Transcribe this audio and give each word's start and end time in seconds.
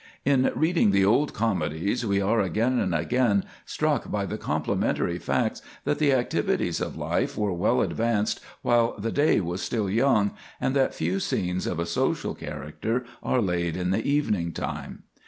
In 0.25 0.51
reading 0.55 0.89
the 0.89 1.05
old 1.05 1.31
comedies, 1.31 2.03
we 2.03 2.19
are 2.19 2.39
again 2.39 2.79
and 2.79 2.95
again 2.95 3.43
struck 3.67 4.09
by 4.09 4.25
the 4.25 4.39
complementary 4.39 5.19
facts 5.19 5.61
that 5.83 5.99
the 5.99 6.11
activities 6.11 6.81
of 6.81 6.97
life 6.97 7.37
were 7.37 7.53
well 7.53 7.81
advanced 7.81 8.39
while 8.63 8.95
the 8.97 9.11
day 9.11 9.39
was 9.41 9.61
still 9.61 9.87
young, 9.91 10.31
and 10.59 10.75
that 10.75 10.95
few 10.95 11.19
scenes 11.19 11.67
of 11.67 11.77
a 11.77 11.85
social 11.85 12.33
character 12.33 13.05
are 13.21 13.41
laid 13.43 13.77
in 13.77 13.91
the 13.91 14.03
evening 14.03 14.53
time. 14.53 15.03